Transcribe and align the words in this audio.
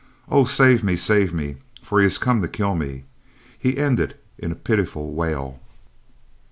"Oh, 0.27 0.45
save 0.45 0.83
me, 0.83 0.95
save 0.95 1.31
me! 1.31 1.57
for 1.83 1.99
he 1.99 2.05
has 2.05 2.17
come 2.17 2.41
to 2.41 2.47
kill 2.47 2.73
me," 2.73 3.03
he 3.59 3.77
ended 3.77 4.15
in 4.39 4.51
a 4.51 4.55
pitiful 4.55 5.13
wail. 5.13 5.59